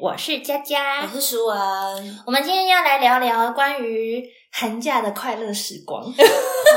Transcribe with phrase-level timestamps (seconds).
[0.00, 1.56] 我是佳佳，我是舒文。
[2.26, 4.22] 我们今天要来聊聊关于
[4.56, 6.00] 寒假的快乐时光。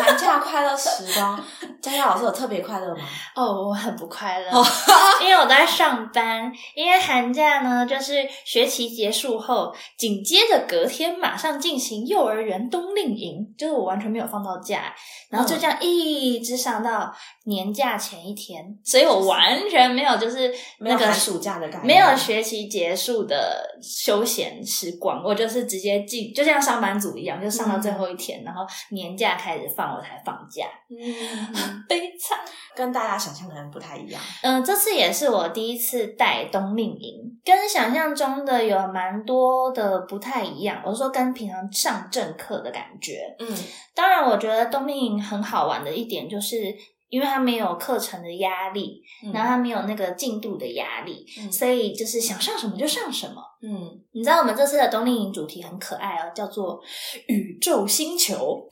[0.04, 1.40] 寒假快乐时光，
[1.82, 3.04] 佳佳老师有特别快乐吗？
[3.36, 4.50] 哦，我很不快乐，
[5.24, 6.52] 因为我在上班。
[6.76, 14.94] 因为寒假呢，就是学期结束后，紧接着隔天马上进行幼儿园冬令营，就是我完全没有放到假，
[15.30, 17.12] 然后就这样一直上到
[17.46, 32.38] 年假前一天，所以我完全没有就是那个暑假的感觉，没有学期结束的休闲时光，我就是直接进，就像上班族一样，就上到最后一天，然后年假开始放，我才放假，嗯， 悲惨。
[32.76, 34.22] 跟大家想象可能不太一样。
[34.44, 40.80] 嗯、这次也是我第一次带冬令营，跟想象中的有蛮多的不太一样。
[40.86, 43.36] 我是说跟平常上正课的感觉。
[43.40, 43.48] 嗯
[43.96, 46.56] 当然，我觉得冬令营很好玩的一点就是。
[47.10, 49.02] 因为他没有课程的压力，
[49.34, 53.42] 然后他没有那个进度的压力，嗯所以就是想上什么就上什么。
[53.62, 56.80] 嗯，你知道我们这次的冬令营主题很可爱哦，叫做
[57.28, 58.68] 宇宙星球。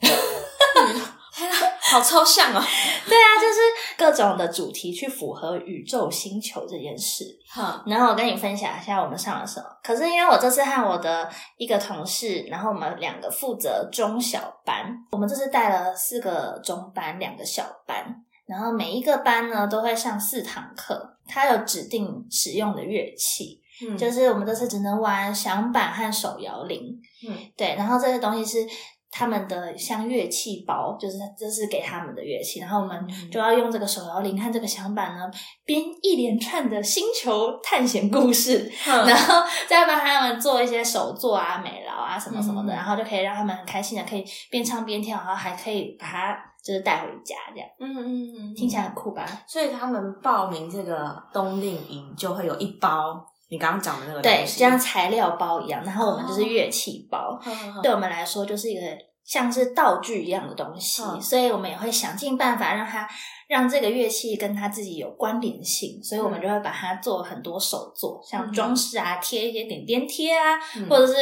[1.82, 2.60] 好抽象哦。
[3.06, 3.60] 对啊，就是
[3.96, 7.24] 各种的主题去符合宇宙星球这件事。
[7.48, 9.66] 好，然后我跟你分享一下我们上了什么。
[9.84, 18.04] 可是因为我这次和我的一个同事，然后我们两个负责中小班，我们这次带了四个中班，两个小班，
[18.46, 23.60] 然后每一个班呢都会上四堂课，它有指定使用的乐器。
[23.86, 27.36] 嗯就是我们这次只能玩响板和手摇铃，嗯。
[27.54, 28.66] 对，然后这些东西是
[29.10, 33.30] 他们的像乐器包，就是这是给他们的乐器，然后我们嗯。
[33.30, 35.30] 就要用这个手摇铃和这个响板呢，
[35.66, 42.76] 编一连串的星球探险故事，哼然后再帮他们做一些手作啊、美劳啊什么什么的，嗯。
[42.76, 49.24] 然后就可以让他们很开心的可以边唱边跳，然后还可以把它就是带回家，这样嗯嗯嗯，听起来很酷吧？
[49.46, 57.40] 所以他们报名这个冬令营就会有一包你刚刚讲的那个对，东西就像材料包一样，然后我们就是乐器包。
[57.80, 58.80] 对我们来说就是一个
[59.26, 61.20] 像是道具一样的东西，嗯。
[61.20, 63.06] 所以我们也会想尽办法让它
[63.48, 70.88] 让这个乐器跟它自己有关联性，所以我们就会把它做很多手作，像装饰啊，贴一些点点贴啊，嗯。
[70.88, 71.14] 或者是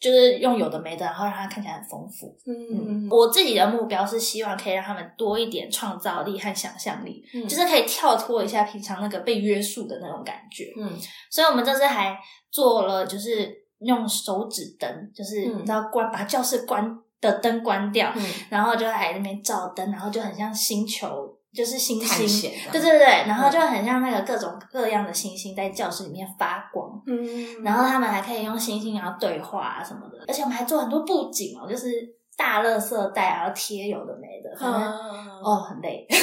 [0.00, 2.36] 就是用有的没的，然后让它看起来很丰富。
[2.46, 3.08] 嗯。
[3.08, 7.46] 我自己的目标是希望可以让他们多一点创造力和想象力，嗯。
[7.46, 10.72] 就是可以跳脱一下平常那个被约束的那种感觉。
[10.76, 10.90] 嗯。
[11.30, 12.18] 所以我们这次还
[12.50, 15.58] 做了，就是用手指灯，就是嗯。
[15.58, 21.08] 你知道关把教室关的灯关掉，嗯然后就在那边照灯，然后就很像星球，
[21.54, 27.00] 就是星星对对对，然后就很像那个各种各样的星星在教室里面发光。
[27.06, 31.88] 嗯然后他们还可以用星星然后对话啊什么的，而且我们还做很多布景哦，就是
[32.36, 36.06] 大垃圾袋，然后贴有的没的，反正、哦，哦很累。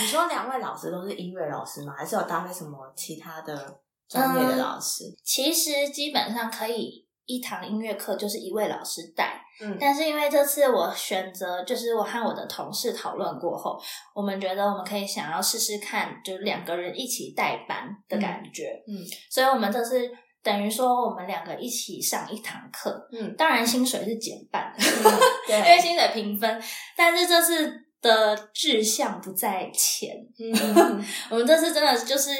[0.00, 1.92] 你说两位老师都是音乐老师吗？
[1.98, 5.04] 还是有搭配什么其他的专业的老师？
[5.22, 9.76] 其实基本上可以一堂音乐课就是一位老师带，嗯。
[9.80, 13.80] 但是因为这次我选择，就是我和我的同事讨论过后，
[14.14, 18.98] 我们觉得我们可以想要试试看，就是两个人一起带班的感觉，嗯。
[19.30, 20.10] 所以我们这次
[20.42, 24.82] 等于说我们两个一起上一堂课，嗯，当然薪水是减半的，
[25.46, 26.62] 对因为薪水平分，
[26.96, 27.70] 但是这次
[28.00, 31.04] 的志向不在钱，嗯。
[31.30, 32.30] 我们这次真的就是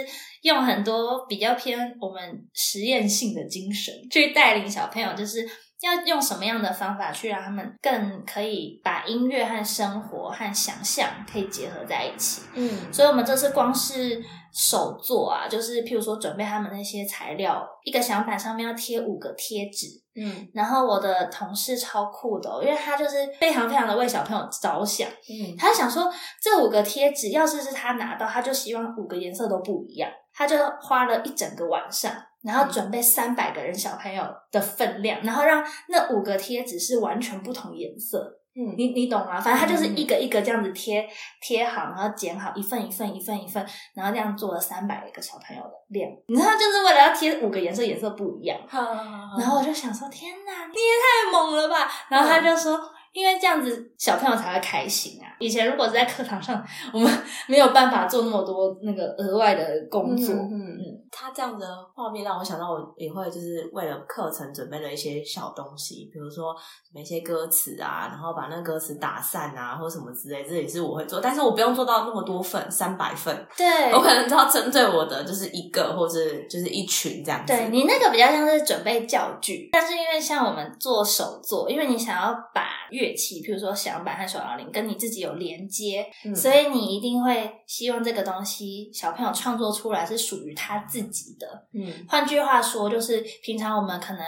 [0.42, 2.20] 用很多比较偏我们
[2.52, 5.46] 实验性的精神去带领小朋友，就是
[5.82, 12.42] 要用什么样的方法去让他们更可以把音乐和生活和想象可以结合在一起。
[12.54, 19.86] 嗯所以，我们这次光是手作啊，就是譬如说准备他们那些材料，一个响板上面要贴五个贴纸，
[20.16, 25.08] 嗯然后我的同事超酷的、哦，因为他就是非常非常的为小朋友着想。
[25.08, 26.12] 嗯他想说，
[26.42, 30.10] 这五个贴纸要是是他拿到，他就希望五个颜色都不一样。
[30.40, 32.10] 他就花了一整个晚上，
[32.42, 38.38] 然后准备三百个人小朋友的分量，然后让那五个贴纸是完全不同颜色。
[38.56, 39.38] 嗯你你懂吗？
[39.38, 41.06] 反正他就是一个一个这样子贴
[41.42, 43.64] 贴好，然后剪好一份一份一份一份，
[43.94, 46.10] 然后这样做了三百个小朋友的量。
[46.26, 48.58] 你知道，就是为了要贴五个颜色，颜色不一样。
[48.66, 48.80] 好
[49.38, 51.86] 然后我就想说，天哪，你也太猛了吧！
[52.08, 52.80] 然后他就说，
[53.12, 55.26] 因为这样子小朋友才会开心啊。
[55.38, 56.62] 以前如果是在课堂上，
[56.92, 57.10] 我们
[57.48, 60.34] 没有办法做那么多那个额外的工作。
[60.34, 76.18] 嗯嗯嗯，他这样的画面让我想到，我也会就是为了课程准备了一些小东西，比如说准备一些歌词啊，然后把那歌词打散啊，或者什么之类，这也是我会做，但是我不用做到那么多份，三百份，对，我可能只要针对我的就是一个或者
[76.48, 77.52] 就是一群这样子。
[77.52, 91.68] 对你那个比较像是准备教具，但是因为像我们做手作，因为你想要把乐器，比如说响板和手摇铃，跟你自己有连接，所以你一定会希望这个东西小朋友创作出来是属于他自己的。
[91.72, 94.20] 嗯，换句话说，就是平常我们可能。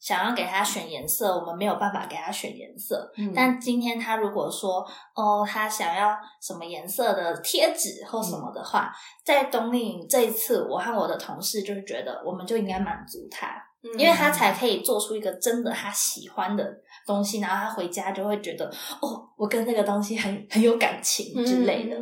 [0.00, 3.10] 想要给他选颜色，我们没有办法给他选颜色。
[3.34, 8.92] 但今天他如果说哦，他想要什么颜色的贴纸或什么的话，
[9.24, 13.56] 在冬令营这一次，我和我的同事就是觉得，我们就应该满足他，
[13.96, 16.82] 因为他才可以做出一个真的他喜欢的。
[17.06, 18.66] 东西，然后他回家就会觉得，
[19.00, 21.96] 哦，我跟这个东西很很有感情之类的，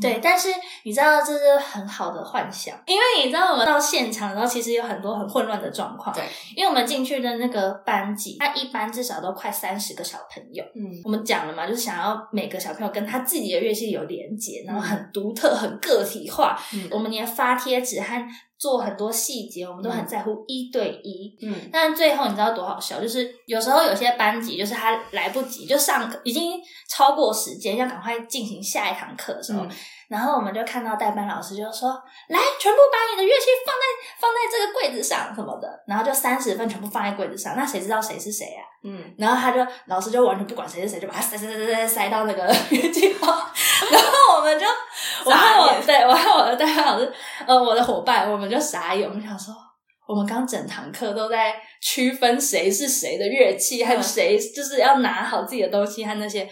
[0.00, 0.20] 对。
[0.22, 0.48] 但是
[0.84, 6.24] 你知道这是很好的幻想，因为你知道我们到现场，然后其实有很多很混乱的状况，对。
[6.56, 16.58] 因为我们进去的那个班级，他一般至少都快三十个小朋友，嗯，我们讲了嘛，就是想要每个小朋友跟他自己的乐器有连接，然后很独特、很个体化。
[16.90, 18.28] 我们连发贴纸和
[18.64, 21.36] 做很多细节，我们都很在乎一对一。
[21.42, 22.98] 嗯，但最后你知道多好笑？
[22.98, 26.58] 就是有时候有些班级，就是他来不及就上课，已经
[26.88, 29.66] 超过时间，要赶快进行下一堂课的时候。
[30.14, 31.90] 然后我们就看到代班老师就说
[32.30, 33.82] ：“来，全部把你的乐器放在
[34.20, 38.62] 放在这个柜子上什么的。”然后就三十份全部放在柜子上，那谁知道谁是谁啊？
[38.84, 43.26] 嗯，然后他就老师就完全不管谁是谁，就把它塞塞塞塞塞塞到那个 乐器包。
[43.90, 44.64] 然后我们就，
[45.24, 47.12] 我和我对我和我的代班老师，
[47.44, 49.52] 呃，我的伙伴，我们就傻眼，我们想说，
[50.06, 56.48] 我们刚整堂课都在区分谁是谁的乐器，还有谁就是要拿好自己的东西和那些，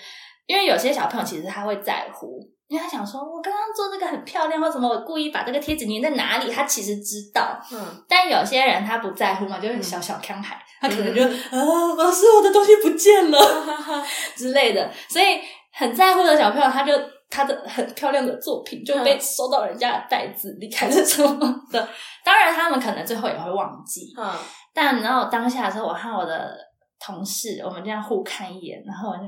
[0.46, 2.40] 因为有些小朋友其实他会在乎。
[2.72, 7.60] 因为他想说，我刚刚做这个很漂亮，或什么，我故意把这个贴纸粘在哪里，他其实知道。
[7.70, 7.78] 嗯，
[8.08, 13.38] 但有些人他不在乎嘛，就是小小康海，他可能就啊，老师，我的东西不见了
[14.34, 14.90] 之类的。
[15.06, 15.38] 所以
[15.74, 16.94] 很在乎的小朋友，他就
[17.28, 21.86] 他的很漂亮的作品就被收到人家的袋子里，还是什么的。
[22.24, 24.14] 当然，他们可能最后也会忘记。
[24.16, 24.32] 嗯，
[24.72, 26.56] 但然后当下的时候，我和我的
[26.98, 29.24] 同事，我们这样互看一眼，然后我就。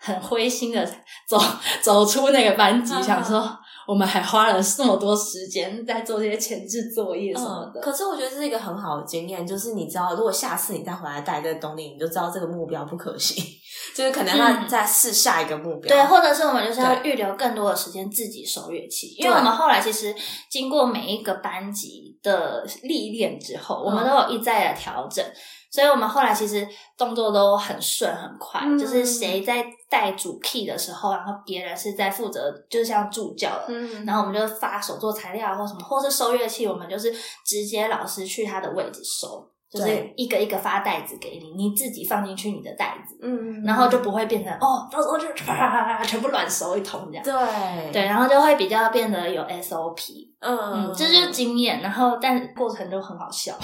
[0.00, 0.84] 很灰心的
[1.28, 1.38] 走
[1.82, 3.56] 走出那个班级，想说
[3.86, 7.80] 我们还花了这么多时间在做这些前置作业什么的。
[7.80, 13.44] 可是我觉得这是一个很好的经验，就是你知道，如果下次你再回来带这个东西，你就知道这个目标不可行，
[13.94, 15.94] 就是可能要再试下一个目标。
[15.94, 20.14] 对，或者是我们就是要预留更多的时间自己收乐器，因为我们后来其实
[20.50, 25.22] 经过每一个班级的历练之后，我们都有一再的调整。
[25.70, 26.66] 所以我们后来其实
[26.98, 33.72] 动作都很顺很快，就是谁在带主 key 的时候，然后别人是在负责，就是像助教的，
[34.04, 37.12] 然后我们就发手做材料或什么，或是收乐器，我们就是
[37.44, 47.92] 直接老师去他的位置收，就是一个一个发袋子给你，你自己放进去你的袋子，嗯，然后就不会变成哦，到时候就啪啪啪啪全部乱收一通这样，对。
[47.92, 53.56] 对，然后就会比较变得有 SOP，嗯，这就是经验，然后但过程就很好笑。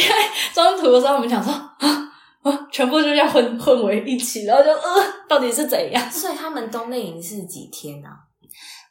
[0.00, 0.14] 因为
[0.54, 6.10] 中途的时候，我们想说啊，全部就这样混混为一起，然后就呃，到底是怎样？
[6.10, 8.08] 所以他们冬令营是几天呢？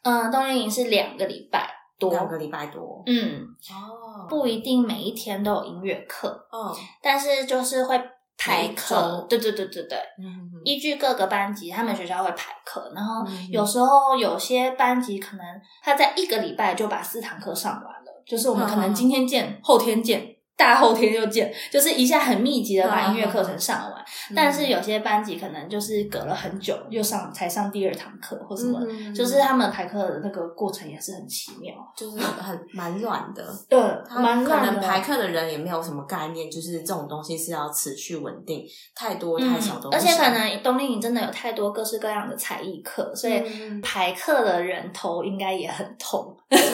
[0.02, 1.68] 嗯，冬令营是两个礼拜
[1.98, 3.02] 多，两个礼拜多。
[3.06, 6.72] 嗯，哦，不一定每一天都有音乐课，嗯，
[7.02, 8.00] 但是就是会
[8.38, 9.26] 排课。
[9.28, 15.44] 对对对对对，嗯，依据各个班级，他们学校会排课，然后有时候有些班级可能
[15.82, 18.10] 他在一个礼拜就把四堂课上完了。
[18.26, 20.24] 就是我们可能今天见，后天见，
[20.60, 24.04] 大后天又见，就是一下很密集的把音乐课程上完。
[24.36, 28.78] 但是有些班级可能就是隔了很久，又上才上第二堂课或什么，
[29.14, 33.42] 就是他们排课的那个过程也是很奇妙，就是很蛮乱的。
[33.70, 39.88] 对，蛮乱的可能排课的人也没有什么概念，就是这种东西是要持续稳定，太多太少都。
[39.88, 43.42] 而且可能冬令营真的有太多各式各样的才艺课，所以
[43.80, 46.36] 排课的人头应该也很痛。
[46.50, 46.60] 对。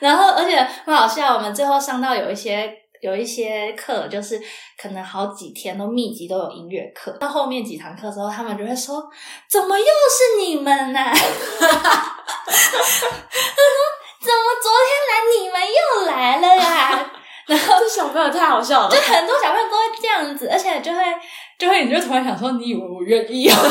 [0.00, 4.40] 然后，而且很好笑，我们最后上到有一些有一些课，就是
[4.80, 7.12] 可能好几天都密集都有音乐课。
[7.12, 9.08] 到后面几堂课的时候，他们就会说
[9.48, 11.16] ：“怎么又是你们呢？” 他说
[14.20, 16.66] ：“怎么昨天来，你们又来了呀？”
[17.46, 20.98] 然后这小朋友太好笑了，就很多小朋友都会这样子，而且就会
[21.58, 23.58] 就会，你就突然想说：“你以为我愿意啊？”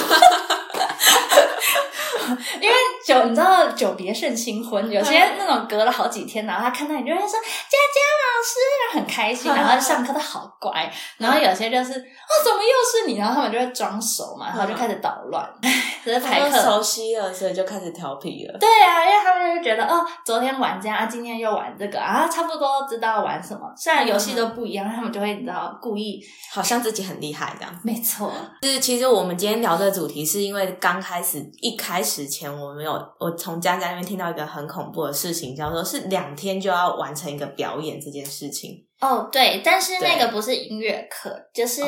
[2.61, 2.75] 因为
[3.09, 10.91] 久，你知道久别胜新婚，有些那种隔了好几天，然后他看到你就会说佳佳老师，很开心， 然后上课都好乖。
[11.17, 13.17] 然后有些就是哦，怎么又是你？
[13.17, 15.43] 然后他们就会装熟嘛，然后就开始捣乱。
[16.03, 18.57] 只是排课熟悉了，所以就开始调皮了。
[18.57, 23.61] 对啊，因为他们就觉得哦，昨天玩这样，啊，今天又玩这个啊，差不多知道玩什么。
[23.75, 26.21] 虽然游戏都不一样，他们就会你知道故意
[26.53, 27.79] 好像自己很厉害这样。
[27.83, 32.19] 没错，就是其实我们今天聊这个主题，是因为刚开始一开始。
[32.29, 38.85] 前我们有我从佳佳那边听到一个很恐怖的事情，叫做是两天就要完成一个表演这件事情。
[39.01, 41.81] 哦，对，但是那个不是音乐课，就是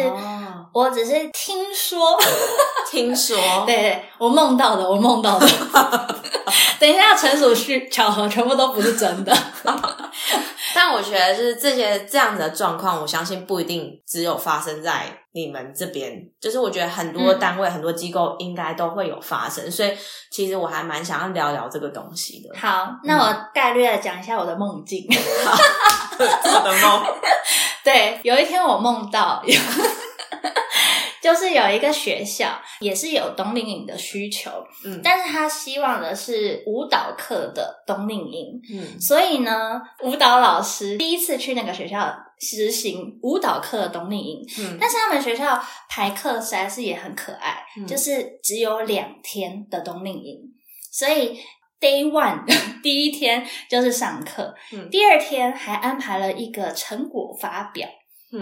[0.73, 2.17] 我只是听说，
[2.89, 3.37] 听说，
[3.67, 5.47] 对对，我梦到的，我梦到的。
[6.79, 9.35] 等一下，纯属虚巧合，全部都不是真的。
[10.73, 19.69] 但我觉得，就是这些这样的状况，我相信不一定只有发生在你们这边，就是我觉得很多单位、很多机构应该都会有发生。
[19.69, 19.91] 所以，
[20.31, 22.57] 其实我还蛮想要聊聊这个东西的。
[22.57, 25.05] 好，那我概略的讲一下我的梦境。
[26.17, 27.03] 我 的梦，
[27.83, 29.43] 对，有一天我梦到，
[31.21, 34.49] 就是有一个学校也是有冬令营的需求，
[34.83, 50.39] 嗯，但是他希望的是舞蹈课的冬令营，嗯，所以呢，舞蹈老师第一次去那个学校实行舞蹈课的冬令营，嗯，但是他们学校排课实在是也很可爱，就是只有两天的冬令营，
[50.91, 51.39] 所以。
[51.81, 52.45] Day one
[52.83, 54.87] 第一天就是上课，嗯。
[54.91, 57.89] 第二天还安排了一个成果发表。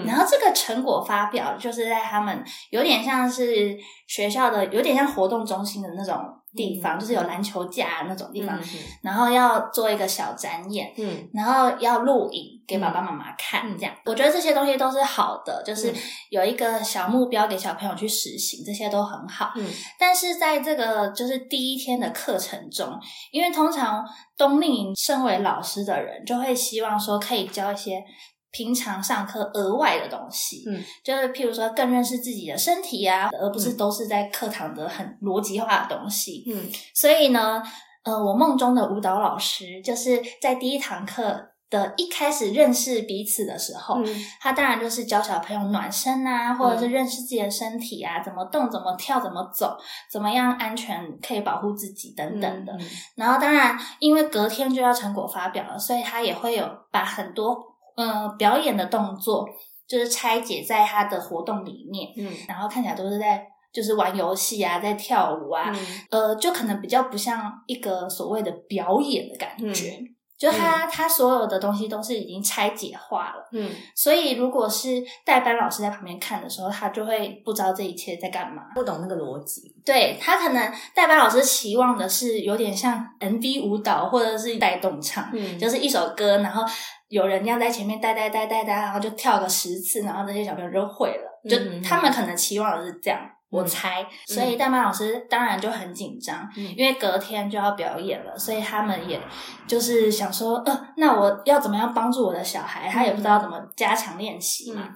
[0.05, 3.75] 然后这个成果发表就是在他们有点像是
[4.07, 6.15] 学校的，有点像活动中心的那种
[6.55, 8.59] 地方，就是有篮球架那种地方。
[9.01, 13.95] 然后要做一个小展演，嗯，然后要录影给爸爸妈妈看，这样。
[14.05, 15.91] 我觉得这些东西都是好的，就是
[16.29, 19.53] 有一个小目标给小朋友去实行，这些都很好。
[19.55, 19.65] 嗯，
[19.97, 22.87] 但是在这个就是第一天的课程中，
[23.31, 24.05] 因为通常
[24.37, 28.03] 冬令营身为老师的人就会希望说可以教一些。
[28.51, 37.61] 平常上课额外的东西，嗯，就是譬如说更认识自己的身体啊，而不是都是在课堂的很逻辑化的东西，嗯，所以呢，
[38.03, 43.99] 呃，我梦中的舞蹈老师就是在第一堂课的一开始认识彼此的时候，
[44.41, 49.77] 他当然就是教小朋友暖身啊，或者是认识自己的身体啊，怎么动、怎么跳、怎么走，
[50.11, 52.75] 怎么样安全可以保护自己等等的。
[53.15, 57.68] 然后当然，因为隔天就要成果发表了，所以他也会有把很多。
[57.99, 59.45] 呃，表演的动作
[59.87, 65.69] 就是拆解在他的活动里面，嗯，然后看起来都是在就是玩游戏啊，在跳舞啊，
[66.09, 69.99] 呃，就可能比较不像一个所谓的表演的感觉，
[70.37, 86.63] 就他他所有的东西都是已经拆解化了，嗯，所以如果是代班老师在旁边看的时候，他就会不知道这一切在干嘛，不懂那个逻辑，对他可能代班老师期望的是有点像 MV 舞蹈或者是带动唱，嗯，就是一首歌，然后。
[87.09, 91.49] 有人要在前面带带带带带，然后就跳个十次，然后那些小朋友就会了。
[91.49, 94.05] 就他们可能期望的是这样，我猜。
[94.27, 99.19] 所以大班老师当然就很紧张，因为隔天就要表演了，所以他们也
[99.65, 102.89] 就是想说，呃，那我要怎么样帮助我的小孩？
[102.89, 104.89] 他也不知道怎么加强练习嘛。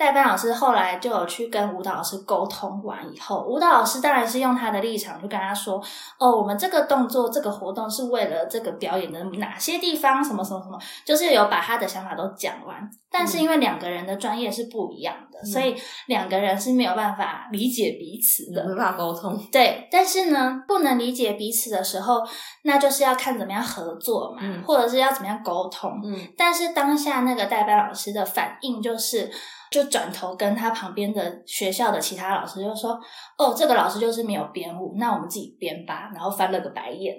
[0.00, 5.78] 代班老师后来就有去跟舞蹈老师沟通完以后，舞蹈老师当然是用他的立场去跟他说
[6.18, 10.24] ：“哦，我们这个动作、这个活动是为了这个表演的哪些地方？
[10.24, 12.76] 什么什么什么，就是有把他的想法都讲完。
[13.10, 15.76] 但是因为两个人的专业是不一样的，所以
[16.06, 19.38] 两个人是没有办法理解彼此的，没办法沟通。
[19.52, 22.22] 对，但是呢，不能理解彼此的时候，
[22.62, 26.00] 那就是要看怎么样合作嘛，或者是要怎么样沟通。
[26.02, 29.30] 嗯，但是当下那个代班老师的反应就是。
[29.70, 32.98] 就转头跟他旁边的学校的其他老师就说
[33.38, 37.14] ：“哦，这个老师就是没有编舞，那我们自己编吧。”然后翻了个白眼，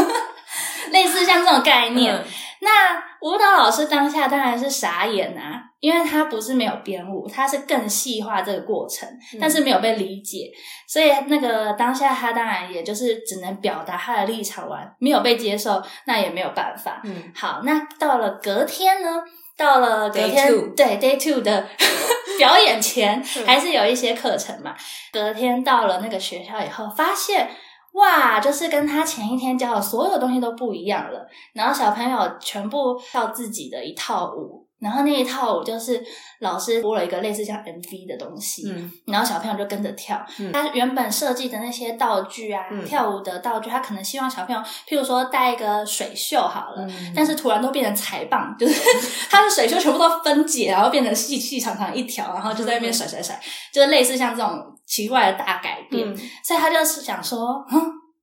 [0.90, 2.24] 类似像这种概念。
[2.60, 9.06] 那舞蹈老师当下当然是傻眼啊，因为他不是没有编舞，他是更细化这个过程，
[9.38, 10.50] 但是没有被理解，
[10.88, 17.02] 所以那个当下他当然也就是只能表达他的立场完，没有被接受，那也没有办法。
[17.04, 19.22] 嗯，好，那到了隔天呢？
[19.56, 21.66] 到了隔天，对 day two 的
[22.38, 24.74] 表演前，还是有一些课程嘛。
[25.12, 27.48] 隔天到了那个学校以后，发现
[27.92, 31.26] 哇，就是跟他前一天教的所有东西都不一样了。
[31.54, 34.65] 然后小朋友全部跳自己的一套舞。
[34.86, 36.00] 然后那一套舞就是
[36.38, 40.24] 老师播了一个类似像 MV 的东西，嗯然后小朋友就跟着跳。
[40.52, 48.80] 他原本设计的那些道具啊，跳舞的道具，他可能希望小朋友，譬如说带一个水袖好了，但是突然都变成彩棒，就是
[49.28, 53.36] 他的水袖全部都分解，然后变成细细长长一条，然后就在那边甩甩甩，
[53.72, 56.16] 就是类似像这种奇怪的大改变。
[56.44, 57.64] 所以他就是想说，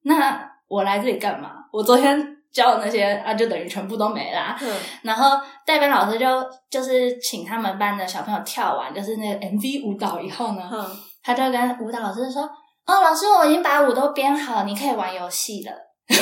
[0.04, 1.52] 那我来这里干嘛？
[1.74, 2.38] 我昨天。
[2.54, 4.56] 教的那些啊，就等于全部都没啦。
[4.62, 6.26] 嗯，然后代班老师就
[6.70, 10.62] 就是请他们班的小朋友跳完，就是那个 MV 舞蹈以后呢，
[11.24, 12.44] 他就跟舞蹈老师说
[12.86, 15.72] ：“哦，老师，我已经把舞都编好，你可以玩游戏了。”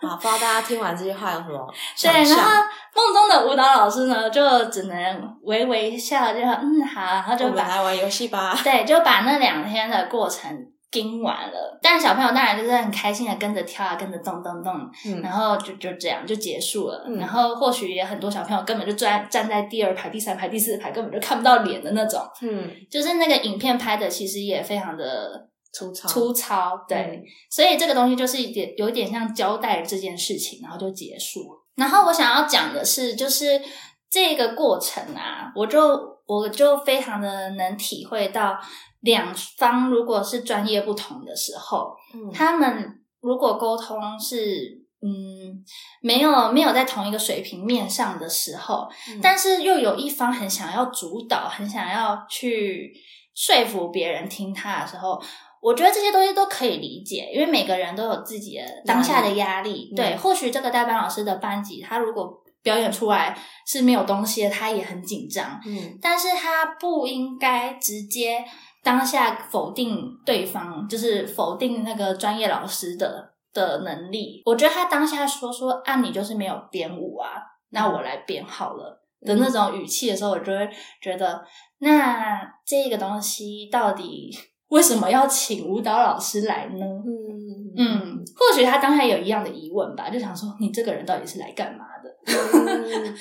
[0.00, 1.66] 啊，不知道大家听完这句话有什么？
[2.00, 8.56] 对，然后梦中的舞蹈老师呢，就只能微微笑，就说嗯好，然后就把来玩游戏吧。
[8.62, 10.56] 对，就把那两天的过程。
[10.90, 14.72] 盯完了，但小朋友当然就是很开心的跟着跳啊，跟着动动动，
[15.22, 17.06] 然后就就这样就结束了。
[17.18, 22.22] 然后或许也很多小朋友根本就站站在第二排、第三排、第四排，根本就看不到脸的那种。
[22.40, 26.72] 嗯，就是那个影片拍的其实也非常的粗糙，粗糙。
[26.88, 31.66] 对，所以这个东西就是一点有点像交代这件事情，然后就结束了。
[31.76, 33.60] 然后我想要讲的是，就是
[34.08, 38.58] 这个过程啊，我就我就非常的能体会到。
[39.00, 45.64] 两方如果是专业不同的时候，嗯他们如果沟通是嗯
[46.02, 48.88] 没有没有在同一个水平面上的时候，
[49.22, 52.92] 但是又有一方很想要主导，很想要去
[53.34, 55.22] 说服别人听他的时候，
[55.62, 59.92] 我觉得这些东西都可以理解，因为每个人都有自己的当下的压力。
[59.94, 65.60] 对，或许这个代班老师的班级，他如果表演出来是没有东西的，他也很紧张。
[65.64, 68.44] 嗯，但是他不应该直接。
[68.82, 74.42] 当下否定对方，就是否定那个专业老师的的能力。
[74.44, 80.68] 我觉得他当下说说啊，你就是没有编舞啊，那我来编好了的那种语气的时候，我就会
[81.00, 81.44] 觉得，
[81.78, 84.30] 那这个东西到底
[84.68, 86.84] 为什么要请舞蹈老师来呢？
[86.84, 92.08] 嗯嗯，或许他当下有一样的疑问吧，就想说，你这个人到底是来干嘛的？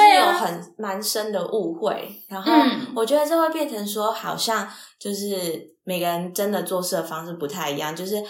[0.00, 2.52] 是有很蛮深的误会，然后
[2.94, 5.26] 我觉得这会变成说，好像就是
[5.84, 7.94] 每个人真的做事的方式不太一样。
[7.94, 8.22] 就是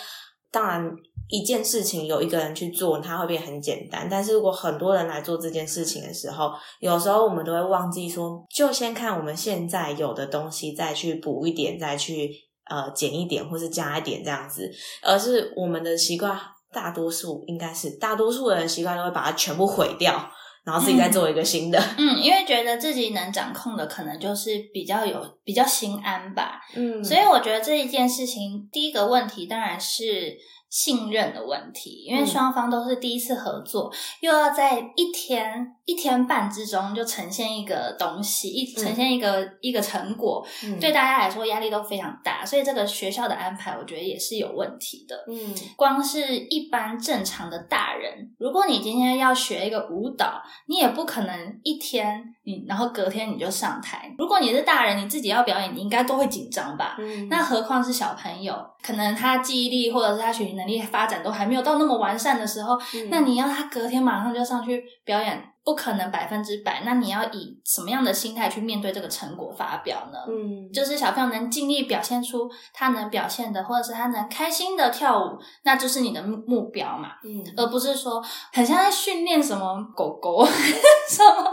[0.51, 0.91] 当然
[1.29, 4.07] 一件事情有一个人去做，它会变很简单。
[4.11, 12.31] 但是如果很多人来做这件事情的时候，有时候我们都会忘记说，就先看我们现在有的东西，再去补一点，再去
[12.69, 14.71] 呃减一点，或是加一点这样子。
[15.03, 16.39] 而是我们的习惯，
[16.73, 20.31] 大多数应该是大多数人习惯都会把它全部毁掉。
[20.65, 30.37] 然后自己再做一个新的，嗯，因为觉得自己能掌控的，可能就是比较有比较心安吧，嗯，所以我觉得这一件事情，第一个问题当然是。
[30.71, 40.45] 信任的问题，因为双方都是第一次合作，又要在一天一天半之中就呈现一个东西，一呈现一个一个成果，
[40.81, 45.25] 对大家来说压力都非常大，所以这个学校的安排，我觉得也是有问题的。
[45.29, 54.13] 嗯，光是一般正常的大人，如果你今天要学一个舞蹈，你也不可能一天你然后隔天你就上台。
[54.19, 56.97] 如果你是大人，你自己要表演，你应该都会紧张吧？
[56.99, 60.65] 嗯，那何况是小朋友，可能他记忆力或者是他学习能。
[60.65, 62.75] 能力发展都还没有到那么完善的时候，
[63.11, 65.45] 那你要他隔天马上就上去表演。
[65.65, 70.19] 不可能百分之百，那你要以什么样的心态去面对这个成果发表呢？
[70.29, 77.13] 嗯，就是小朋友能尽力表现出他能表现的，或者是他能开心的跳舞，那就是你的目目标嘛。
[77.25, 78.23] 嗯，而不是说
[78.53, 80.45] 很像在训练什么狗狗
[81.09, 81.51] 什么，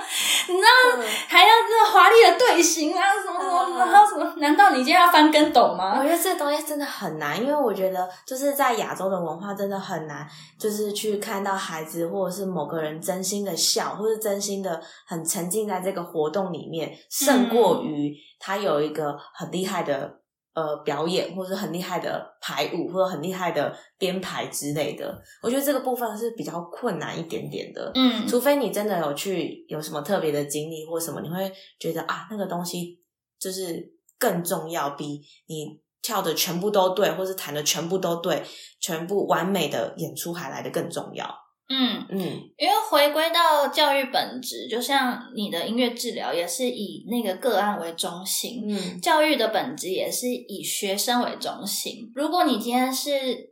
[0.49, 4.33] 你知道还要这华丽的队形啊，什么什么，然后什么？
[4.41, 5.95] 难道你今天要翻跟斗吗？
[5.97, 10.27] 我觉得这东西真的很难，因为我觉得就是在亚洲的文化真的很难，
[10.59, 14.00] 就是去看到孩子或者是某个人真心的笑。
[14.01, 20.19] 或是真心的很沉浸在这个活动里面，胜过于他有一个很厉害的
[20.53, 25.21] 呃表演，或者很厉害的排舞，或者很厉害的编排之类的。
[25.41, 27.91] 我觉得这个部分是比较困难一点点的。
[27.93, 32.99] 嗯，除非你真的有去有什么特别的经历或什么，你会觉得啊，那个东西
[33.39, 38.43] 就是更重要，比你跳的全部都对，或是弹的全部都对，
[38.79, 41.27] 全部完美的演出还来的更重要。
[41.71, 42.19] 嗯嗯，
[42.57, 52.11] 因为回归到教育本质，就像你的音乐治疗也是以那个个案为中心，嗯，教育的本质也是以学生为中心。
[52.13, 53.09] 如果你今天是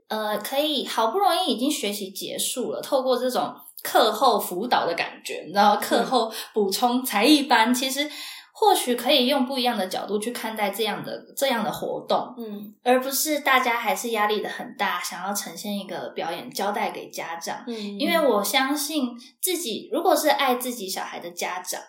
[0.10, 8.10] 呃，可以好不容易已经学习结束了，透过这种课后辅导的感觉，然后课后补充才艺班，其实。
[8.60, 21.82] 或许可以用不一样的角度去看待这样的这样的活动，嗯，而不是大家还是压力的很大，想要呈现一个表演交代给家长，嗯，因为我相信自己如果是爱自己小孩的家长。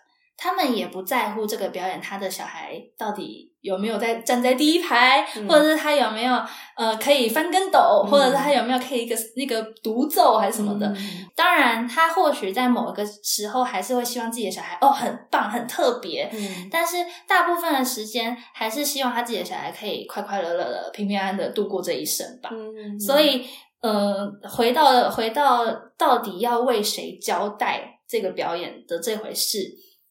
[0.42, 6.34] 他们也不在乎这个表演，他的小孩到底有没有在站在第一排，或者是他有没有
[6.76, 10.90] 呃可以翻跟斗，或者是他有没有可以一个那个独奏还是什么的。
[11.36, 16.30] 当然，他或许在某一个时候还是会希望自己的小孩哦很棒很特别，
[16.70, 16.96] 但是
[17.26, 22.50] 大部分的时间还是希望他自己的小孩可以快快乐乐的平平安安的度过这一生吧。
[22.98, 23.46] 所以，
[23.82, 25.66] 呃，回到回到
[25.98, 29.58] 到底要为谁交代这个表演的这回事。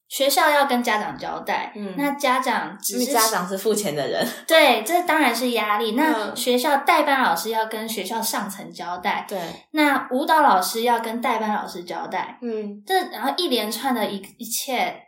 [0.09, 5.91] 学校要跟家长交代，嗯那家长只是家长是付钱的人， 对，这当然是压力。
[5.91, 9.39] 那学校代班老师要跟学校上层交代，对，
[9.71, 14.99] 那舞蹈老师要跟代班老师交代，嗯，这然后一连串的一一切，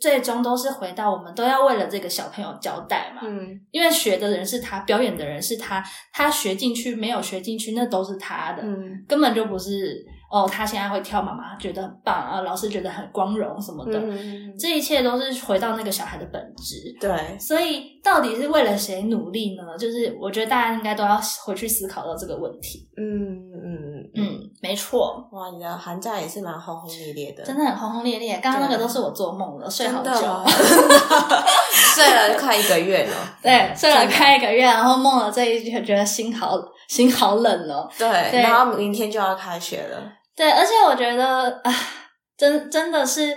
[0.00, 3.22] 最终都是回到我们都要为了这个小朋友交代嘛。
[3.24, 5.82] 嗯，因为学的人是他，表演的人是他，
[6.12, 10.06] 他学进去没有学进去，那都是他的，嗯，根本就不是。
[10.30, 14.00] 哦，他现在会跳，妈妈觉得很棒啊，老师觉得很光荣什么的，
[14.58, 16.94] 这一切都是回到那个小孩的本质。
[17.00, 19.62] 对，所以到底是为了谁努力呢？
[19.78, 22.88] 就是我觉得大家应该都要回去思考到这个问题。
[22.96, 25.28] 嗯嗯嗯，没错。
[25.32, 28.40] 哇，你的寒假也是蛮轰轰烈烈的，真的很轰轰烈烈。
[28.42, 30.10] 刚刚那个都是我做梦了，睡好久，
[32.02, 33.36] 睡了快一个月了。
[33.42, 36.56] 对，睡了快一个月，然后梦了这一句，觉得心好
[36.88, 37.88] 心好冷哦。
[37.98, 38.08] 对，
[38.40, 40.12] 然后明天就要开学了。
[40.34, 41.74] 对，而且我觉得啊，
[42.36, 43.36] 真真的是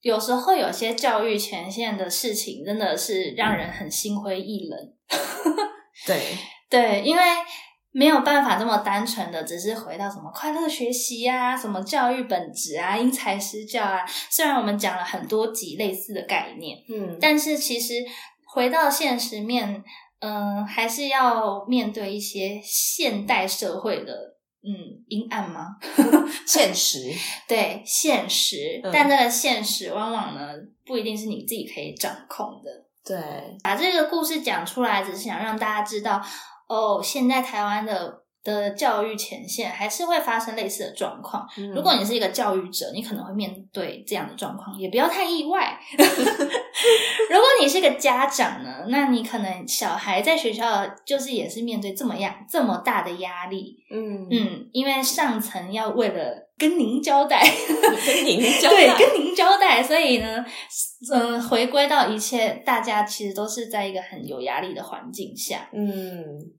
[0.00, 4.78] 有时候有些教育前线的事情，真的是让人很心灰意冷。
[6.06, 6.20] 对
[6.70, 7.22] 对，因为
[7.94, 14.04] 没有办法这么单纯的，只是回到什么快乐学习啊，什么教育本质啊，因材施教啊。
[14.28, 17.94] 虽然我们讲了很多集类似的概念，嗯，但是其实
[18.52, 19.84] 回到现实面，
[20.18, 24.34] 嗯，还是要面对一些现代社会的。
[24.66, 25.76] 嗯，阴暗吗？
[26.48, 26.98] 现实
[27.46, 30.54] 对现实，但这个现实往往呢
[30.86, 32.70] 不一定是你自己可以掌控的。
[33.04, 33.18] 对，
[33.62, 36.18] 把这个故事讲出来，只是想让大家知道，
[36.68, 38.24] 哦，现在台湾的。
[38.44, 41.48] 的教育前线还是会发生类似的状况。
[41.74, 45.80] 如果你是一个教育者，你可能会面对这样的状况，也不要太意外。
[45.96, 53.78] 如果你是个家长呢，那你可能小孩在学校就是也是面对这么样这么大的压力。
[53.90, 56.43] 嗯嗯，因为上层要为了。
[56.56, 57.42] 跟您交代，
[58.06, 59.82] 跟您交代，对，跟您交代。
[59.82, 60.44] 所以呢，
[61.12, 65.90] 嗯，回归到一切，大家其实都是在一个很有压力的环境下，嗯，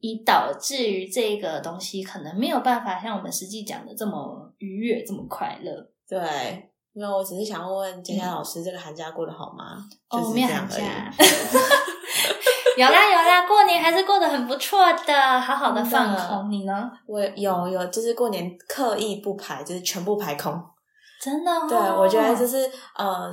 [0.01, 5.71] 以导致于这个东西可能没有办法像我们实际讲的这么愉悦，这么快乐。
[6.08, 6.19] 对，
[6.93, 9.86] 没有，我只是想问问佳佳老师，这个寒假过得好吗？
[10.10, 11.13] 哦，没有寒假。
[12.78, 16.52] 有啦有啦，过年还是过得很不错的，好好的放空。
[16.52, 16.92] 你呢？
[17.08, 20.62] 我有有，就是过年刻意不排，就是全部排空。
[21.22, 21.52] 真的？
[21.68, 23.32] 对，我觉得就是呃，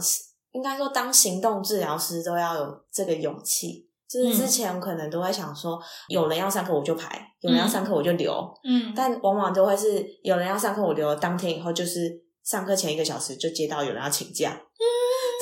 [0.53, 3.89] 应该说当行动治疗师都要有这个勇气。
[4.09, 8.33] 就是之前可能都会想说，有人要上课我就排，有人要上课我就留。
[8.63, 8.93] 嗯。
[8.95, 12.13] 但往往都会是有人要上课我留，当天以后就是
[12.45, 14.55] 上课前一个小时就接到有人要请假。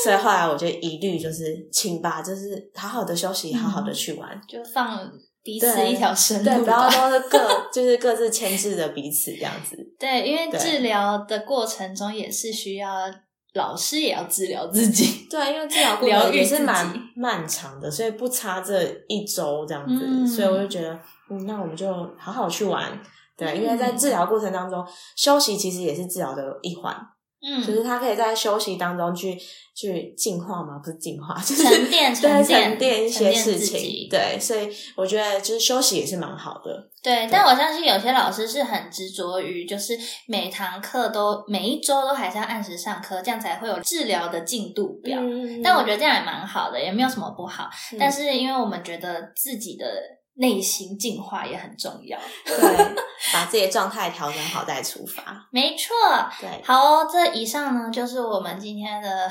[0.04, 5.10] 所以后来我就一律就是请吧，就是好好的休息，好好的去玩，就放
[5.42, 7.38] 彼此一条生路，对，不要都是各
[7.72, 9.76] 就是各自牵制着彼此这样子。
[9.98, 12.90] 对，因为治疗的过程中也是需要
[13.54, 20.26] 老师也要治疗自己，对，因为治疗过程也是蛮漫长的，所以不差这一周这样子。
[20.26, 20.92] 所以我就觉得，
[21.30, 22.98] 嗯，那我们就好好去玩，
[23.36, 24.86] 对，因为在治疗过程当中，
[25.16, 26.94] 休息其实也是治疗的一环。
[27.42, 29.38] 嗯，就是他可以在休息当中去
[29.74, 34.08] 去净化嘛，不是净化，就是沉淀、 沉淀一些事情。
[34.10, 36.90] 对，所以我觉得就是休息也是蛮好的。
[37.02, 45.18] 对，但我相信有些老师是很执着于，就是每堂课都每一周都还是要按时上课，这样才会有治疗的进度表。
[45.64, 47.70] 但我觉得这样也蛮好的，也没有什么不好。
[47.98, 49.86] 但是因为我们觉得自己的。
[50.36, 52.56] 内心净化也很重要， 对，
[53.32, 55.94] 把自己的状态调整好再出发，没错。
[56.40, 59.30] 对，好哦，这以上呢就是我们今天的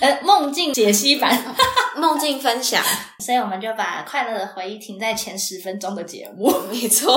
[0.00, 1.54] 呃梦境解析版，
[1.96, 2.82] 梦境分享。
[3.24, 7.14] 所以我们就把快乐的回忆停在前十分钟的节目，没错。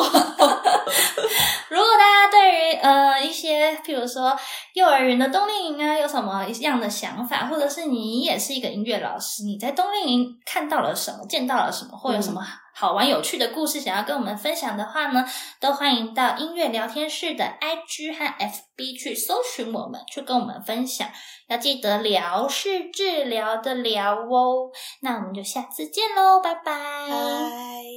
[1.70, 4.38] 如果大家对于呃一些，譬如说
[4.74, 12.42] 幼儿园的冬令营啊，有什么样的想法，或者是你也是一个音乐老师，你在冬令营看到了什么，见到了什么，或有什么？
[12.80, 15.26] 好玩有趣的故事，想要跟我们分享的话呢，
[15.60, 21.10] 都欢迎到音乐聊天室的 IG 和 FB 去搜寻我们，去跟我们分享。
[21.48, 24.70] 要记得聊是治疗的聊哦。
[25.02, 27.97] 那我们就下次见喽，拜拜。